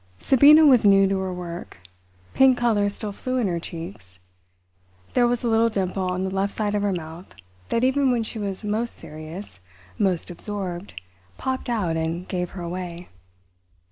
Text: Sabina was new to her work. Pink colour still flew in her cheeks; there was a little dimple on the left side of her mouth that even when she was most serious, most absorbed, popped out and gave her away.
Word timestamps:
Sabina 0.19 0.65
was 0.65 0.83
new 0.83 1.07
to 1.07 1.19
her 1.19 1.31
work. 1.31 1.77
Pink 2.33 2.57
colour 2.57 2.89
still 2.89 3.11
flew 3.11 3.37
in 3.37 3.45
her 3.47 3.59
cheeks; 3.59 4.17
there 5.13 5.27
was 5.27 5.43
a 5.43 5.47
little 5.47 5.69
dimple 5.69 6.07
on 6.11 6.23
the 6.23 6.31
left 6.31 6.51
side 6.53 6.73
of 6.73 6.81
her 6.81 6.91
mouth 6.91 7.27
that 7.69 7.83
even 7.83 8.09
when 8.09 8.23
she 8.23 8.39
was 8.39 8.63
most 8.63 8.95
serious, 8.95 9.59
most 9.99 10.31
absorbed, 10.31 10.99
popped 11.37 11.69
out 11.69 11.95
and 11.97 12.27
gave 12.27 12.49
her 12.57 12.63
away. 12.63 13.09